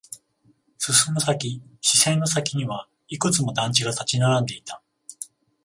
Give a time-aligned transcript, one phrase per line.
[0.79, 4.81] 進む先、視線の先にはいくつも団地が立ち並んでいた。